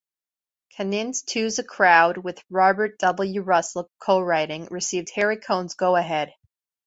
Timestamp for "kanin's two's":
0.75-1.59